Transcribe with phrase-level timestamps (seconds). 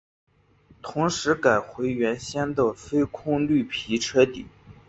[0.81, 4.47] 同时改回原先的非空绿皮车底。